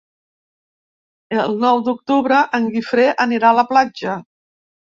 El 1.41 1.53
nou 1.65 1.83
d'octubre 1.89 2.39
en 2.61 2.67
Guifré 2.77 3.07
anirà 3.27 3.55
a 3.55 3.59
la 3.63 3.67
platja. 3.75 4.19